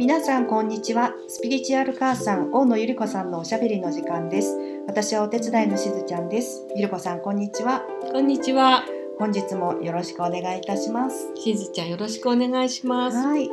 [0.00, 1.12] 皆さんこんにちは。
[1.28, 4.56] スピリチュアル母さん大野ゆり子さんのおしゃべりの時間です。
[4.86, 6.66] 私はお手伝いのしずちゃんです。
[6.74, 7.82] ゆり子さんこんにちは。
[8.10, 8.82] こんにちは。
[9.18, 11.30] 本日もよろしくお願いいたします。
[11.36, 13.18] しずちゃんよろしくお願いします。
[13.18, 13.50] はい、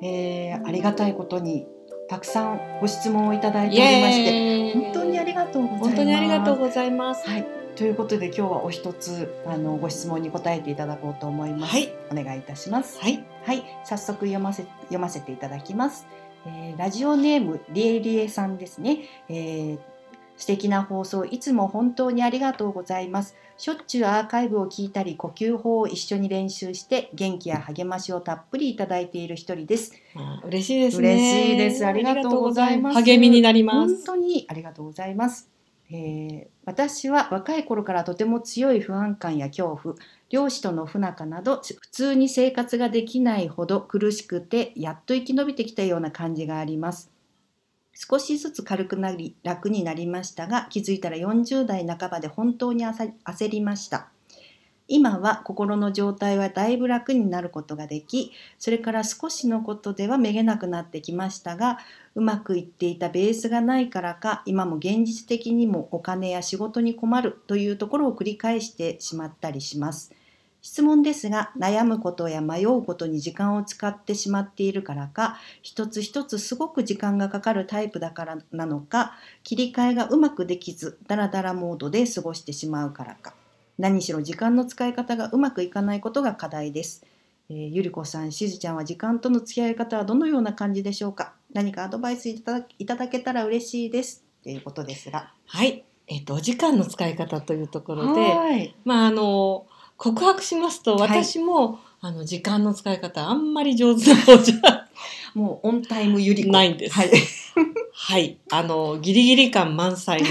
[0.00, 1.66] えー、ありがたいことに
[2.08, 5.88] たくさんご質問をいただいておりまして本当にありがとうございます。
[5.88, 7.28] 本当にありがとうございます。
[7.28, 13.24] はいということで今日はお一つあのご質問に答えていただこうと思います、はいお願いいたしますはい。
[13.44, 16.06] はい、早速読ませ読ませていただきます。
[16.46, 18.98] えーラジオネームリエリエさんですね。
[19.28, 19.78] えー
[20.36, 23.36] 素敵な放送いつも本当にありがとうございます。
[23.58, 29.92] しょっちゅうアーカイブを聞いたり呼吸法を一緒に練習して元気や励ましをたっぷりいただいている一人です。
[30.14, 31.12] まあ嬉しいですね。
[31.12, 34.04] 嬉しいですありがとうございます励みになりま本す。
[34.04, 35.49] 当にありがとうございます。
[35.90, 39.96] えー私は若い頃からとても強い不安感や恐怖
[40.30, 47.10] 漁師との不仲など普通に生活ができないほど苦しくてやっと生き延びてきたような感じがあります。
[47.94, 54.12] 少しずつ軽くなり楽になりましたが気づいたら40代半ばで本当に焦りました。
[54.90, 61.78] 今は心の状態はだいぶ楽になることができそれから少しのことではめげなくなってきましたが
[62.16, 70.12] うまくいっていたベースがないからか今も現実的にもお金や仕事に困るというところを繰り返してしまったりします。
[70.62, 83.32] 質問ですが悩むことや迷うことに時間を使ってしまっているからか一つ一つすごく時間がかかるタイプだからなのか切り替えがうまくできずダラダラモードで過ごしてしまうからか
[83.80, 87.02] 何しろ時間の使い方がうまくいかないことが課題です。
[87.48, 92.60] えーゆりこさん、しずちゃんは時間との付き合い方はどのような感じでしょうか何かアドバイスいた
[92.96, 94.22] だけたら嬉しいです。
[94.42, 95.32] ということですが。
[95.46, 95.82] はい。
[96.08, 98.74] えっ、とお時間の使い方というところで、はい。
[98.84, 104.88] まああの告白しますとはい私も、あの時間の使い方あんまり上手な方じゃ
[105.32, 106.52] もうオンタイムゆりこ。
[106.52, 107.10] ないんですはい。
[107.94, 108.38] はい。
[108.50, 110.28] あのギリギリ感満載の。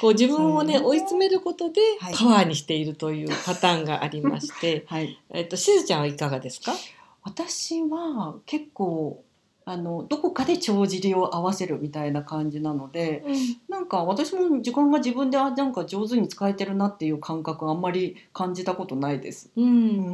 [0.00, 5.18] こう自分をねうん追い詰めることではいパワーにしているというパターンがありまして、 はい。
[5.30, 6.72] えっとしずちゃんはいかがですか？
[7.22, 9.22] 私は結構、
[9.64, 13.24] あの、どこかで帳尻を合わせるみたいな感じなので、
[13.68, 19.50] なんか私も時間が自分であなんか上手に使えてるなっていう感覚あんまり感じたことないです。
[19.56, 20.12] うん、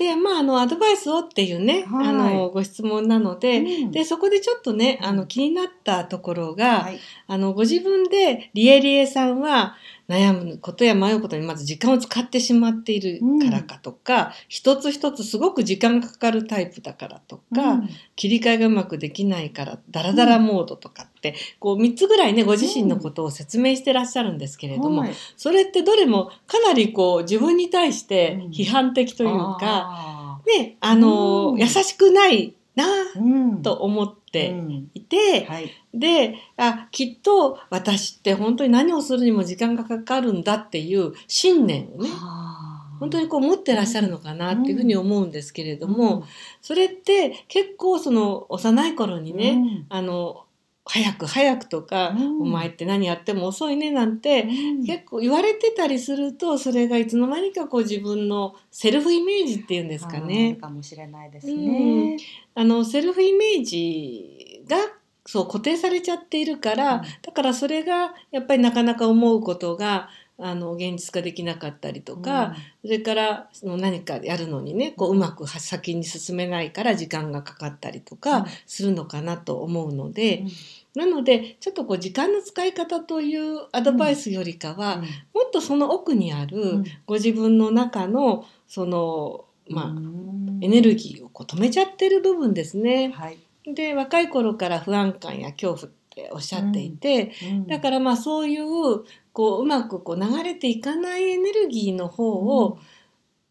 [0.00, 6.98] でまああのアドバイスをっていうね、はいあのご質問なので、うんでそこでちょっとねあの気になったところが、はい。
[7.26, 9.76] あのご自分でリエリエさんは
[10.10, 17.88] 悩むことや迷うことにまず時間を使ってしまっているからかとか、一つ一つすごく時間がかかるタイプだからとか、うん。
[18.16, 25.14] 切り替えがうまくできないからダラダラモードとかって、こう3つぐらいねご自身のことを説明してらっしゃるんですけれども、はい。
[25.36, 28.50] それってどれもかなりこう自分に対してうん。
[28.50, 31.58] 批判的というか、あね、あの、うん。
[31.60, 33.22] 優しくないなーう
[33.58, 33.62] ん。
[33.62, 34.90] と思ってうん。
[34.94, 35.70] いて、はい。
[35.92, 42.08] であきっと私って本当に何をするにも時間がかかるんだっていう信念をね
[43.00, 46.24] 本当にこう持ってらっしゃるのかなっていうふうに思うんですけれども、
[46.60, 49.86] それって結構その幼い頃にね、うん。
[49.88, 50.44] あの
[50.86, 54.46] 早く早くとか、うんお前って何やっても遅いねなんて、う
[54.82, 60.60] ん結構言われてたりするとそれがいつの間にかこう自分のセルフイメージっていうんですかあねる。
[60.60, 61.56] かもしれないですうん
[62.14, 62.16] ね。
[62.54, 64.76] あのセルフイメージが
[65.26, 70.08] そう固定されちゃっているから、うんだからそれがやっぱりなかなか思うことが
[70.42, 78.20] あの現実化できなかったりとか、それからその何かやるのにねこううまく先に進めないから時間がかかったりとうん。
[78.20, 80.50] かするのかなと思うので、うん。
[81.02, 85.02] なのでちょっとこう時間の使い方というアドバイスよりかは、うん。
[85.02, 85.08] も
[85.46, 86.84] っとその奥にあるうん。
[87.06, 90.58] ご自分の中のそのまあ、うん。
[90.62, 93.12] エネルギーをこう止めちゃってる部分ですね。
[93.14, 93.38] はい。
[93.72, 95.90] で若い頃から不安感や恐怖っ
[96.20, 97.32] ておっしゃっていて、
[97.66, 102.78] だからまあそういうこううまくこう流れていかないエネルギーの方を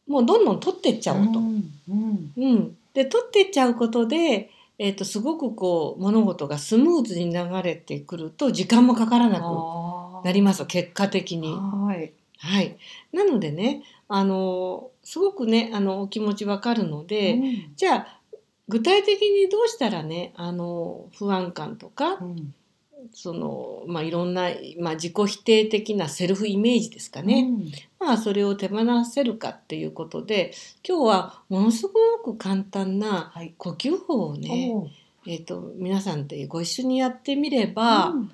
[0.08, 1.40] もうどんどん取ってっちゃおうと。
[1.40, 1.72] うん。
[1.90, 2.34] うん。
[2.38, 2.78] うん。
[2.94, 11.50] で取ってっちゃうことで、えー、とすごくこう物事がスムーズに流れてくると時間もかからなくなります結果的に。
[11.50, 12.14] はい。
[12.42, 12.78] はい、
[13.12, 17.76] なのでねあのすごくねあのお気持ちわかるので、うん。
[17.76, 18.20] じゃあ
[18.68, 22.54] 具体的にどうしたらねあの不安感とかうん
[23.14, 24.50] その、まあ、いろんな、
[24.80, 27.50] まあ、自己否定的なセルフイメージですかね、
[28.00, 30.54] まあ、それを手放せるかっていうことで
[30.88, 33.54] 今日はものすごく簡単なはい。
[33.58, 34.90] 呼吸法をね、おー
[35.28, 38.32] えー、と皆さんでご一緒にやってみれば、うん。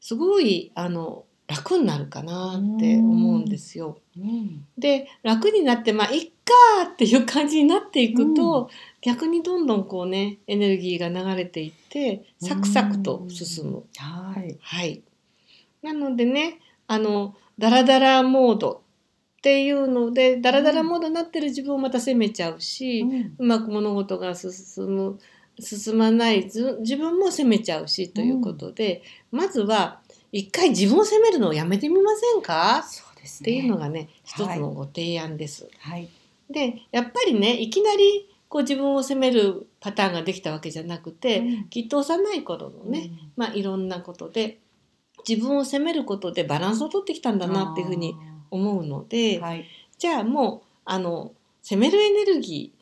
[0.00, 3.98] すごいあの楽になるかなって思うんですよ。
[4.16, 4.66] うん。
[4.76, 8.68] で楽になって、まあ、1かっていう感じになっていくと、うん、
[9.00, 13.84] 逆にどんどんこうねエネルギーが流れていってサクサクと進む。
[13.96, 15.02] はい、はい、
[15.82, 18.82] なのでねあのダラダラモード
[19.38, 24.52] っていうのでダラダラモードになってる自分をまた責めちゃうし、うん、うまく物事が進
[24.86, 25.18] む
[25.60, 29.02] 進まない自分も責めちゃうしということで、
[29.32, 30.00] うん、まずは
[30.32, 32.84] 一回自分を責めるのをやめてみませんか？
[33.16, 35.68] ね、っていうのがね一つのご提案です。
[35.80, 36.08] はい、
[36.50, 44.58] でやっぱりねいきなりこう自分を責めるパターンができたわけじゃなくて、うん、きっと幼い頃のね、うん、まあ、いろんなことで
[45.28, 48.16] 自分を責めることでバランスを取ってきたんだなっていうふうに
[48.50, 49.66] 思うので、はい、
[49.98, 51.32] じゃあもうあの
[51.62, 52.72] 責めるエネルギ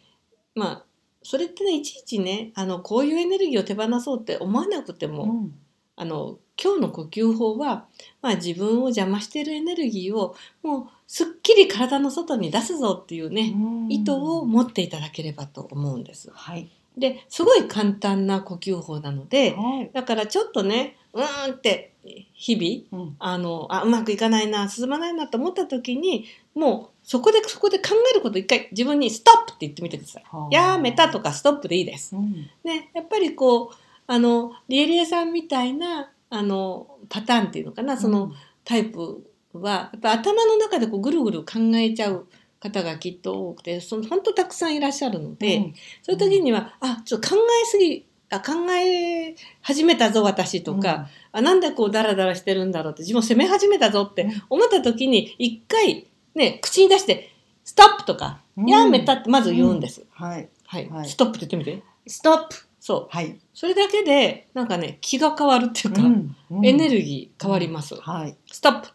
[0.54, 0.84] ーまあ
[1.24, 5.54] それってねいちいちねあのこういうエネルギーを手放そうって思わなくても、うん、
[5.96, 7.86] あの今日の呼吸法は、
[8.22, 16.30] まあ、自分を邪魔しているエネルギーをもうすっきり体の外に出すぞっていうね、う意図を持っていただければと思うんです。
[16.32, 21.92] はい、ですごい簡単な呼吸法なので、はい、だからちょっとねうーんって
[22.34, 30.24] 日々、うん、あのあうまくいかないな進まないなと思った時にもうそこでそこで考えること一回自分に「ストップ!」って言ってみてください。
[30.50, 32.16] やめたとか「ストップ」でいいです。
[32.16, 38.32] うん、ね、やっぱりこうあのリエリエさんみたいなあのパターンっていうのかなその
[38.64, 42.26] タイプは、やっぱ頭の中でこうぐるぐる考えちゃう
[42.60, 57.32] 方がきっと多くてその本当たくさんいらっしゃるので、うん、そういう時には、あちょっと考えすぎあ考え始めたぞ私とか、うん、あなんでこうダラダラしてるんだろうって自分を責め始めたぞって思った時に一回ね口に出して
[57.64, 60.04] 「ストップ!」とか「やめた」ってまず言うんです。
[60.10, 61.82] はい、はい、ストップって言ってみて。
[62.08, 67.96] ストップそう、はい、それだけでなんかね気が変わるっていうか、うんうん、エネルギー変わります。
[67.96, 68.88] はい、ストップ、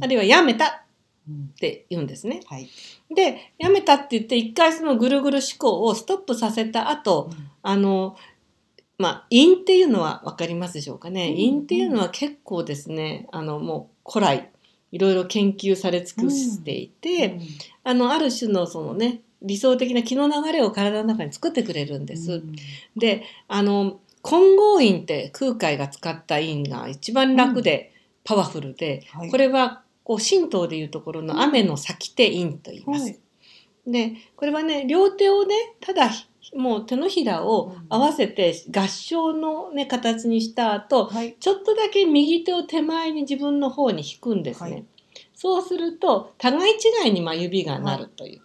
[0.00, 0.82] あるいはやめた。
[1.28, 2.40] って言うんですね。
[2.46, 2.68] はい、
[3.14, 8.16] でやめたって言って一回そのぐるぐる思考をストップさせた後、うん、あの
[8.98, 11.28] まあ陰っていうのは分かりますでしょうかね。
[11.28, 14.50] 陰っていうのは結構ですねあのもう古来
[14.90, 17.38] いろいろ研究され尽くしていて、
[17.84, 22.32] あのある種のそのね理想的な気の流れを体の中に作ってくれるんです。
[22.32, 22.56] うん、
[22.96, 27.92] であの混合印って空海が使った印が一番楽で
[28.24, 33.04] パワフルで、うんはい、これはこう神道でいうところの雨の先手印と言います。
[33.04, 33.18] はい、
[33.86, 36.10] でこれはね両手をねただ
[36.54, 44.84] もう手のひらを合わせて合掌の、ね、形にした後、はい、ちょっとだけ右手を手前に自分の方に引くんですね。
[45.34, 46.74] そうすると互い
[47.04, 48.40] 違いにま指がなるという。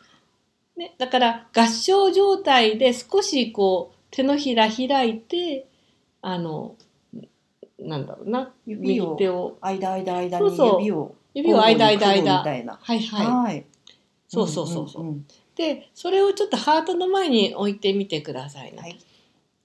[0.81, 5.67] ね、だから合掌状態で少しこう手のひら開いて
[6.23, 6.75] あの
[7.77, 9.57] なんだろうな指を手を。
[9.61, 13.65] 間間間に指を指を間間間はいはい、はい、
[14.27, 15.25] そうそうそうそう、うんうん、
[15.55, 18.99] でそれをちょっとハートの前に置いてみてくださいね、はい、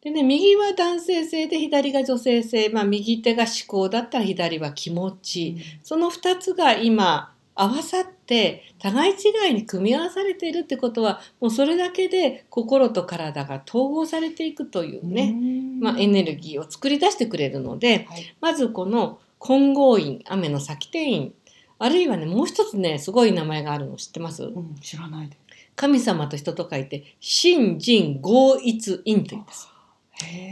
[0.02, 15.34] でね右は男性性で左が女性性まあ右手が思考だったら左は気持ち、うん、その2つが今合わさって互い違いに組み合わされているってことはもうそれだけで心と体が統合されていくというね。
[15.80, 21.34] まあ、エネルギーを作り出してくれるので、はい、まずこの混合印雨の先手印
[21.78, 25.36] あるいはねもう一つねすごい名前があるの知ってます、うん、知らないで。
[25.74, 29.68] 神様と人と書いて新人合一印と言います。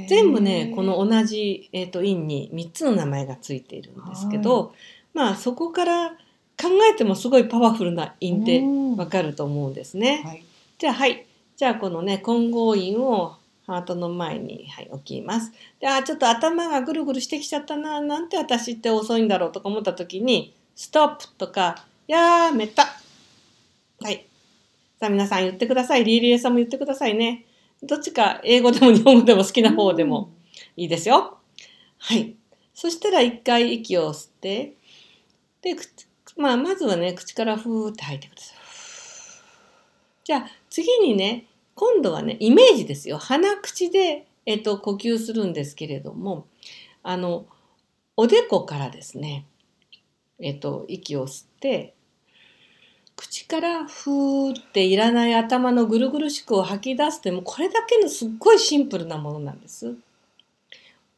[0.09, 4.77] 全部ねこの同じ、えーと、印に3つの名前がついているんですけど、はい、
[5.15, 6.17] まあそこから
[6.61, 10.23] 考えてもすごいパワフルな印ってわかると思うんですね。
[10.25, 10.45] はい、
[10.79, 11.27] じゃあはい。
[11.57, 15.53] じゃあこのね混合印をハートの前に、はい、置きます。
[15.81, 22.87] であちょっと頭がぐるぐるしてきちゃったななんて私って遅いんだろうとか思った時にストップとかやめた。
[24.01, 24.27] はい。
[25.01, 26.05] さあ皆さん言ってください。
[26.05, 27.47] リーリエさんも言ってくださいね。
[27.83, 30.31] どっちか英語でも日本語でも好きな方でも
[30.77, 31.39] いいですよ。
[31.99, 32.35] はい。
[32.75, 34.75] そしたら一回息を吸って
[35.63, 35.75] で
[36.37, 38.57] まあ、まずはね、口からふーって吐いてください。
[40.25, 43.19] じゃあ、次にね、今度はね、イメージですよ。
[43.19, 46.47] 鼻口で、えっと、呼吸するんですけれども、
[47.03, 47.47] あの、
[48.17, 49.47] おでこからですね、
[50.41, 51.95] えっと、息を吸って、
[53.17, 59.95] 口からふーっていらない頭のぐるぐるしくを吐き出すってもうこれだけのすっごいシンプルなものなんです。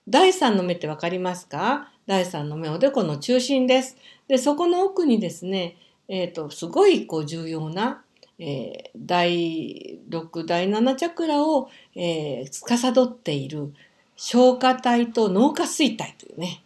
[0.06, 1.90] 第三の目ってわかりますか？
[2.06, 3.96] 第3の目おでこの中心です。
[4.28, 5.76] でそこの奥にですね、
[6.08, 8.02] えーと、すごいこう重要な、
[8.38, 13.72] えー、第6第7チャクラを、えー、司っている
[14.16, 16.62] 消化体と脳下垂体というね、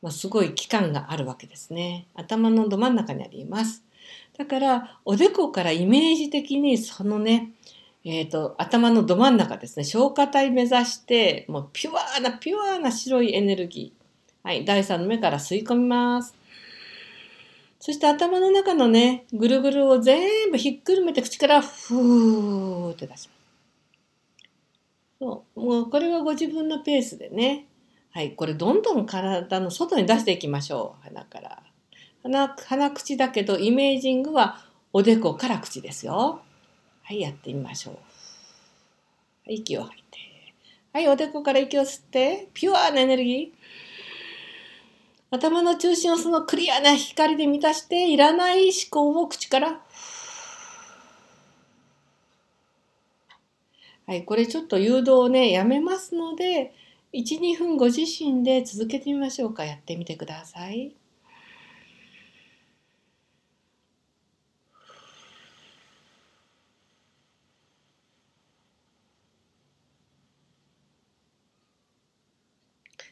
[0.00, 2.06] まあ、すごい器官があるわけですね。
[2.14, 3.82] 頭のど真ん中にあります。
[4.38, 7.50] だからおでこからイメージ的にそのね
[8.04, 13.97] えーと、頭のど真ん中ですね消化体目指してもうピュアなピュアな白いエネルギー、
[14.48, 16.34] はい、第3の目から吸い込みます。
[17.80, 23.40] そして頭の中のねぐるぐるを全部ひっくるめて口からふーって出します。
[25.18, 27.66] そうもうこれはご自分のペースでね。
[28.10, 31.04] はいこれどんどん体の外に出していきましょう。
[31.04, 31.62] 鼻から。
[32.22, 34.64] 鼻鼻口だけどイメージングは
[34.94, 36.40] おでこから口ですよ。
[37.02, 37.98] はい、やってみましょう。
[39.44, 40.18] 息を吐いて。
[40.94, 43.58] はい、おでこから息を吸って、ピュアなエネルギー。
[45.30, 49.80] 頭の中心をそのクリアな光で満たして、いらない思考を口から。
[54.06, 56.72] はい、これちょっと誘導をね、やめますので、
[57.12, 59.66] 1、2分ご自身で続けてみましょうか。
[59.66, 60.94] やってみてください。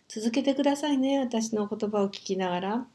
[0.09, 1.19] 続けてくださいね。
[1.19, 2.87] 私の言葉を聞きながら。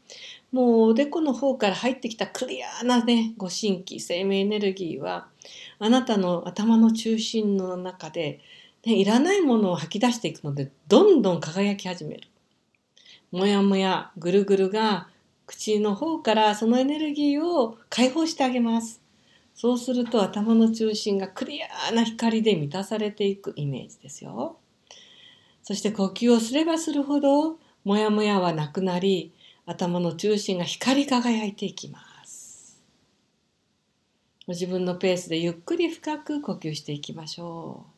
[0.52, 5.28] もうおでこの方から入ってきたクリアなね、ご神気、生命エネルギーは、
[5.80, 8.40] あなたの頭の中心の中で、
[8.86, 12.28] ね、いらないものを吐き出していくので、どんどん輝き始める。
[13.32, 15.10] もやもや、ぐるぐるが、
[15.46, 19.02] 口の方からそのエネルギーを解放してあげます。
[19.54, 24.58] そうすると頭の中心がクリアな光で満たされていくイメージですよ。
[25.64, 29.34] そして呼吸をすればするほどモヤモヤはなくなり
[29.66, 32.82] 頭の中心が光り輝いていきます。
[34.48, 37.92] ご自分のペースでゆっくり深く呼吸していきましょう。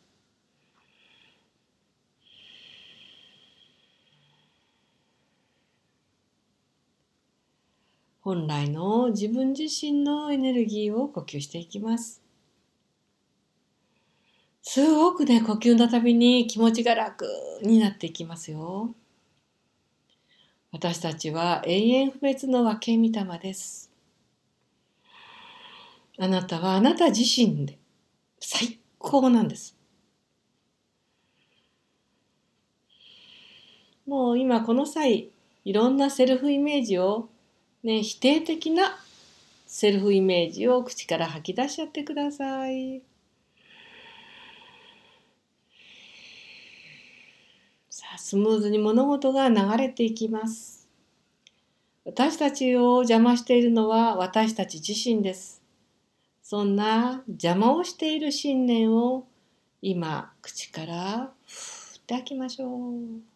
[8.21, 12.22] 本来の自分自身のエネルギーを呼吸していきます。
[14.65, 17.27] すごくね、呼吸のたびに気持ちが楽
[17.61, 18.95] になっていきますよ。
[20.71, 23.91] 私たちは永遠不滅の分け御霊です。
[26.17, 27.77] あなたはあなた自身で
[28.39, 29.75] 最高なんです。
[34.07, 35.29] もう今この際、
[35.65, 37.27] いろんなセルフイメージを、
[37.83, 38.97] ね、否定的な
[39.67, 43.12] セルフイメージを口から吐き出しちゃってください。
[48.17, 50.87] スムーズに物事が流れていきます。
[52.05, 55.61] 私たちを邪魔しているのは私たち自身です。
[56.41, 59.25] そんな邪魔をしている信念を
[59.81, 63.33] 今口からふって吐きましょう。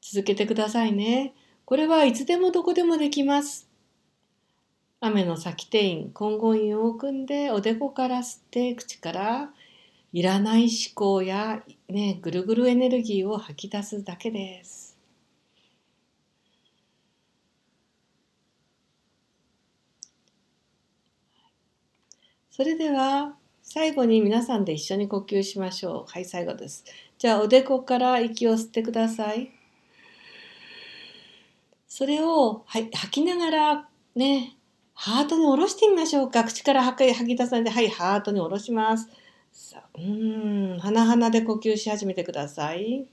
[0.00, 1.34] 続けてくださいね。
[1.64, 3.68] これはいつでもどこでもできます。
[5.00, 9.50] 雨の先手印、混合印を組んでおでこから吸って口から
[10.12, 14.96] いらない思考や、ね、ぐるぐるエネルギーを吐き出すだけです。
[22.50, 26.12] それでは最後に皆さんで一緒に呼吸しましょう。
[26.12, 26.84] はい、最後です。
[27.16, 29.50] じゃあおでこから息を吸ってください。
[31.86, 34.56] それを、吐きながらね、
[34.94, 36.44] ハートに下ろしてみましょうか。
[36.44, 39.08] 口から吐き出さないで、はい、ハートに下ろします。
[39.52, 43.06] さあ、うん、鼻鼻で呼吸し始めてください。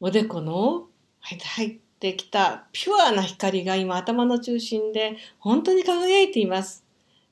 [0.00, 0.86] おでこの
[1.20, 6.84] 入ってきたピュアな光が今頭の中心で本当に輝いています。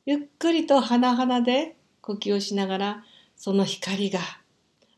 [0.07, 3.05] ゆっくりと鼻鼻で呼吸をしながら
[3.37, 4.21] その光が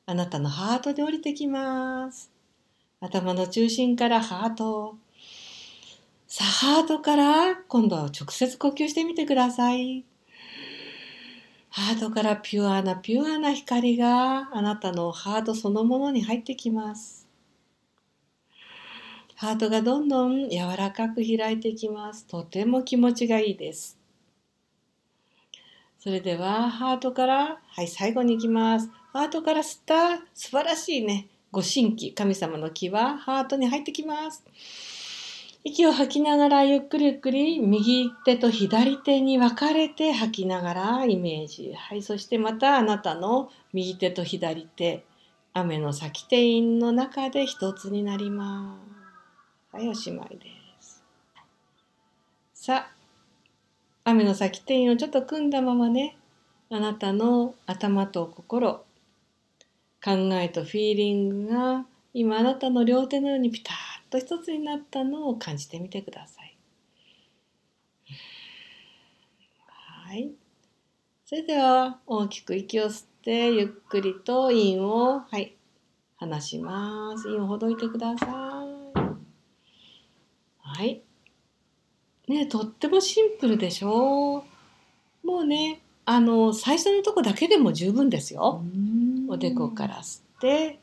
[0.06, 2.30] あなたのハートに降りてきます。
[3.00, 4.96] 頭の中心からハート。
[6.26, 10.04] さあ、ハートから今度は直接呼吸してみてください。
[11.74, 17.26] ハートからピュアなピュアな光があなたのハートそのものに入ってきます。
[19.36, 22.26] ハートがどんどん柔らかく開いていきます。
[22.26, 23.98] とても気持ちがいいです。
[25.98, 28.90] それではハートから、はい、最後に行きます。
[29.14, 34.44] ハートから吸った素晴らしいね、ご神気、神様の気はハートに入ってきます。
[35.64, 41.72] 息を吐きながらゆっくりゆっくり右手と左手に分かれて吐きながらイメージ。
[41.72, 45.04] はい、そしてまたあなたの右手と左手、
[45.52, 48.76] 雨の先手印の中で一つになりま
[49.70, 49.76] す。
[49.76, 50.46] はい、おしまいで
[50.80, 51.04] す。
[52.54, 52.92] さあ、
[54.02, 56.16] 雨の先手印をちょっと組んだままね、
[56.70, 58.84] あなたの頭と心、
[60.04, 66.58] 考えとフィーリングが今あなたの両手のようにピタッと一つになったのを感じてみてください。
[69.66, 70.30] はい。
[71.24, 75.56] それでは大きく息を吸ってゆっくりと陰をはい
[76.16, 77.24] 離します。
[77.24, 78.28] 陰をほどいてください。
[80.60, 81.02] はい。
[82.28, 84.44] ねとってもシンプルでしょ？
[85.24, 85.26] う。
[85.26, 88.62] もうねあの最初のとこだけでも十分ですよ。
[89.28, 90.81] おでこから吸って、ね、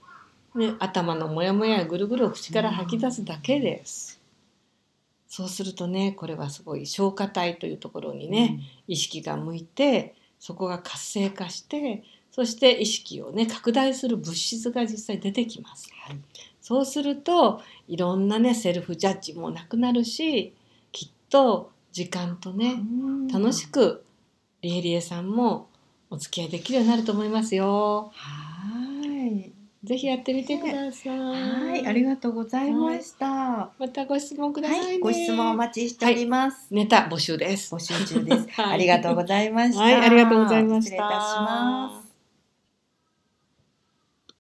[0.80, 4.20] 頭のモヤモヤやぐるぐるを口から吐き出すだけです。
[5.28, 15.90] そうするとねこれはすごい消化体というところにね、意識が向いてそこが活性化してそして意識をね拡大する物質が実際出てきます。
[15.94, 16.18] はい
[16.62, 20.54] そうするといろんなねセルフジャッジもなくなるし
[20.92, 22.80] きっと時間とね
[23.34, 24.04] 楽しく
[24.62, 25.68] リエリエさんも
[26.12, 28.12] お付き合いできるようになると思いますよ。
[28.14, 28.49] はい
[29.84, 31.18] ぜひやってみてください。
[31.18, 31.88] はい。
[31.88, 34.86] ありがとうございました、またご質問くださいね。
[34.86, 37.74] はいご質問お待ちしております、ネタ募集です。
[37.74, 38.74] 募集中です、 はい。
[38.74, 39.82] ありがとうございました。
[39.82, 40.90] はいありがとうございました。
[40.90, 42.09] 失礼いたします